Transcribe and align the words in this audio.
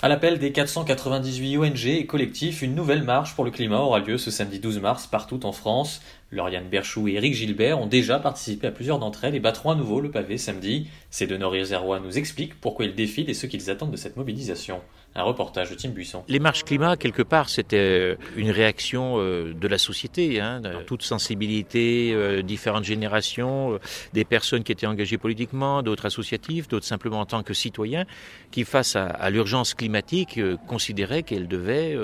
À 0.00 0.08
l'appel 0.08 0.38
des 0.38 0.52
498 0.52 1.58
ONG 1.58 1.86
et 1.86 2.06
collectifs, 2.06 2.62
une 2.62 2.76
nouvelle 2.76 3.02
marche 3.02 3.34
pour 3.34 3.44
le 3.44 3.50
climat 3.50 3.80
aura 3.80 3.98
lieu 3.98 4.16
ce 4.16 4.30
samedi 4.30 4.60
12 4.60 4.78
mars 4.78 5.08
partout 5.08 5.44
en 5.44 5.50
France. 5.50 6.00
Lauriane 6.30 6.68
Berchou 6.68 7.08
et 7.08 7.14
Éric 7.14 7.34
Gilbert 7.34 7.80
ont 7.80 7.88
déjà 7.88 8.20
participé 8.20 8.68
à 8.68 8.70
plusieurs 8.70 9.00
d'entre 9.00 9.24
elles 9.24 9.34
et 9.34 9.40
battront 9.40 9.70
à 9.70 9.74
nouveau 9.74 10.00
le 10.00 10.12
pavé 10.12 10.38
samedi. 10.38 10.86
Ces 11.10 11.26
deux 11.26 11.36
Nord-Isérois 11.36 11.98
nous 11.98 12.16
expliquent 12.16 12.60
pourquoi 12.60 12.84
ils 12.84 12.94
défilent 12.94 13.28
et 13.28 13.34
ce 13.34 13.48
qu'ils 13.48 13.70
attendent 13.70 13.90
de 13.90 13.96
cette 13.96 14.16
mobilisation. 14.16 14.82
Un 15.18 15.24
reportage 15.24 15.70
de 15.70 15.74
Tim 15.74 15.88
Buisson. 15.88 16.22
Les 16.28 16.38
marches 16.38 16.62
climat, 16.62 16.96
quelque 16.96 17.24
part, 17.24 17.48
c'était 17.48 17.76
euh, 17.76 18.14
une 18.36 18.52
réaction 18.52 19.14
euh, 19.16 19.52
de 19.52 19.66
la 19.66 19.76
société, 19.76 20.40
hein, 20.40 20.60
de 20.60 20.80
toute 20.84 21.02
sensibilité, 21.02 22.12
euh, 22.14 22.40
différentes 22.40 22.84
générations, 22.84 23.80
des 24.12 24.24
personnes 24.24 24.62
qui 24.62 24.70
étaient 24.70 24.86
engagées 24.86 25.18
politiquement, 25.18 25.82
d'autres 25.82 26.06
associatifs, 26.06 26.68
d'autres 26.68 26.86
simplement 26.86 27.18
en 27.18 27.26
tant 27.26 27.42
que 27.42 27.52
citoyens, 27.52 28.04
qui 28.52 28.62
face 28.62 28.94
à, 28.94 29.28
l'urgence 29.30 29.74
climatique 29.74 30.40
considéraient 30.68 31.24
qu'elles 31.24 31.48
devaient 31.48 31.96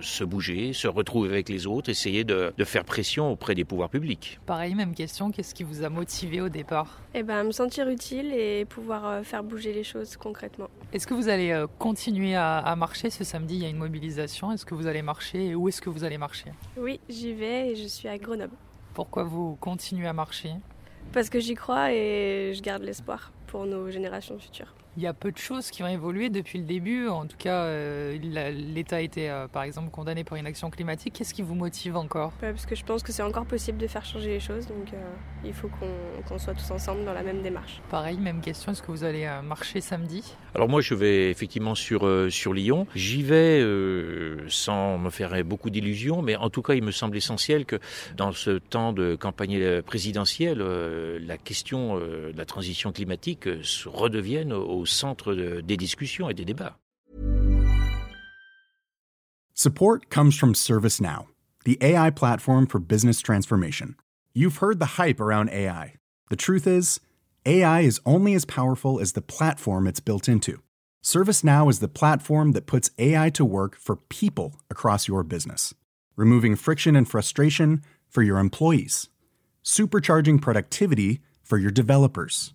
se 0.00 0.24
bouger, 0.24 0.72
se 0.72 0.88
retrouver 0.88 1.28
avec 1.28 1.48
les 1.50 1.66
autres, 1.66 1.90
essayer 1.90 2.24
de, 2.24 2.52
de 2.56 2.64
faire 2.64 2.84
pression 2.84 3.30
auprès 3.30 3.54
des 3.54 3.64
pouvoirs 3.64 3.90
publics. 3.90 4.40
Pareil, 4.46 4.74
même 4.74 4.94
question, 4.94 5.30
qu'est-ce 5.30 5.54
qui 5.54 5.64
vous 5.64 5.84
a 5.84 5.90
motivé 5.90 6.40
au 6.40 6.48
départ? 6.48 7.00
Eh 7.14 7.22
ben, 7.22 7.44
me 7.44 7.52
sentir 7.52 7.88
utile 7.88 8.32
et 8.32 8.64
pouvoir 8.64 9.24
faire 9.24 9.44
bouger 9.44 9.72
les 9.72 9.84
choses 9.84 10.16
concrètement. 10.16 10.68
Est-ce 10.92 11.06
que 11.06 11.14
vous 11.14 11.28
allez 11.28 11.64
continuer 11.78 12.34
à 12.34 12.53
à, 12.58 12.76
marcher 12.76 13.10
ce 13.10 13.24
samedi. 13.24 13.56
Il 13.56 13.62
y 13.62 13.66
a 13.66 13.68
une 13.68 13.76
mobilisation. 13.76 14.52
Est-ce 14.52 14.66
que 14.66 14.74
vous 14.74 14.86
allez 14.86 15.02
marcher 15.02 15.46
et 15.46 15.54
où 15.54 15.68
est-ce 15.68 15.80
que 15.80 15.90
vous 15.90 16.04
allez 16.04 16.18
marcher? 16.18 16.52
Oui, 16.76 17.00
j'y 17.08 17.32
vais 17.32 17.70
et 17.70 17.76
je 17.76 17.86
suis 17.86 18.08
à 18.08 18.18
Grenoble. 18.18 18.56
Pourquoi 18.94 19.24
vous 19.24 19.56
continuez 19.60 20.06
à 20.06 20.12
marcher? 20.12 20.52
Parce 21.12 21.28
que 21.28 21.40
j'y 21.40 21.54
crois 21.54 21.92
et 21.92 22.52
je 22.54 22.62
garde 22.62 22.82
l'espoir 22.82 23.32
pour 23.46 23.66
nos 23.66 23.90
générations 23.90 24.38
futures. 24.38 24.74
Il 24.96 25.02
y 25.02 25.08
a 25.08 25.12
peu 25.12 25.32
de 25.32 25.38
choses 25.38 25.72
qui 25.72 25.82
ont 25.82 25.88
évolué 25.88 26.30
depuis 26.30 26.56
le 26.56 26.64
début. 26.64 27.08
En 27.08 27.26
tout 27.26 27.36
cas, 27.36 27.64
euh, 27.64 28.16
l'État 28.52 28.96
a 28.96 29.00
été, 29.00 29.28
euh, 29.28 29.48
par 29.48 29.64
exemple, 29.64 29.90
condamné 29.90 30.22
pour 30.22 30.36
une 30.36 30.46
action 30.46 30.70
climatique. 30.70 31.14
Qu'est-ce 31.14 31.34
qui 31.34 31.42
vous 31.42 31.56
motive 31.56 31.96
encore? 31.96 32.30
Parce 32.40 32.64
que 32.64 32.76
je 32.76 32.84
pense 32.84 33.02
que 33.02 33.10
c'est 33.10 33.24
encore 33.24 33.44
possible 33.44 33.78
de 33.78 33.88
faire 33.88 34.04
changer 34.04 34.28
les 34.28 34.38
choses. 34.38 34.68
Donc, 34.68 34.92
euh, 34.92 35.14
il 35.44 35.52
faut 35.52 35.68
qu'on 36.28 36.38
soit 36.38 36.54
tous 36.54 36.70
ensemble 36.70 37.04
dans 37.04 37.12
la 37.12 37.24
même 37.24 37.42
démarche. 37.42 37.82
Pareil, 37.90 38.18
même 38.18 38.40
question. 38.40 38.70
Est-ce 38.70 38.82
que 38.82 38.92
vous 38.92 39.02
allez 39.02 39.28
marcher 39.42 39.80
samedi? 39.80 40.36
Alors 40.54 40.68
moi, 40.68 40.80
je 40.80 40.94
vais 40.94 41.28
effectivement 41.28 41.74
sur, 41.74 42.08
sur 42.30 42.52
Lyon. 42.52 42.86
J'y 42.94 43.22
vais 43.22 43.60
sans 44.48 44.98
me 44.98 45.10
faire 45.10 45.44
beaucoup 45.44 45.70
d'illusions, 45.70 46.22
mais 46.22 46.36
en 46.36 46.50
tout 46.50 46.62
cas, 46.62 46.74
il 46.74 46.84
me 46.84 46.92
semble 46.92 47.16
essentiel 47.16 47.66
que 47.66 47.80
dans 48.16 48.30
ce 48.30 48.58
temps 48.58 48.92
de 48.92 49.16
campagne 49.16 49.82
présidentielle, 49.82 50.60
la 50.60 51.36
question 51.36 51.96
de 51.98 52.32
la 52.34 52.44
transition 52.44 52.92
climatique 52.92 53.48
se 53.62 53.88
redevienne 53.88 54.52
au 54.52 54.83
au 54.84 54.86
centre 54.86 55.34
de, 55.34 55.62
des 55.62 55.78
discussions 55.78 56.28
et 56.28 56.34
des 56.34 56.44
débats. 56.44 56.76
Support 59.54 60.10
comes 60.10 60.36
from 60.36 60.52
ServiceNow, 60.52 61.26
the 61.64 61.78
AI 61.80 62.10
platform 62.10 62.66
for 62.66 62.78
business 62.80 63.20
transformation. 63.20 63.96
You've 64.34 64.58
heard 64.58 64.78
the 64.78 65.00
hype 65.00 65.20
around 65.20 65.48
AI. 65.50 65.94
The 66.28 66.36
truth 66.36 66.66
is, 66.66 67.00
AI 67.46 67.80
is 67.80 68.00
only 68.04 68.34
as 68.34 68.44
powerful 68.44 69.00
as 69.00 69.12
the 69.12 69.22
platform 69.22 69.86
it's 69.86 70.00
built 70.00 70.28
into. 70.28 70.60
ServiceNow 71.02 71.70
is 71.70 71.78
the 71.78 71.88
platform 71.88 72.52
that 72.52 72.66
puts 72.66 72.90
AI 72.98 73.30
to 73.30 73.44
work 73.44 73.76
for 73.76 73.96
people 73.96 74.60
across 74.70 75.08
your 75.08 75.22
business, 75.22 75.72
removing 76.16 76.56
friction 76.56 76.96
and 76.96 77.08
frustration 77.08 77.82
for 78.08 78.22
your 78.22 78.38
employees, 78.38 79.08
supercharging 79.62 80.42
productivity 80.42 81.20
for 81.42 81.58
your 81.58 81.70
developers 81.70 82.54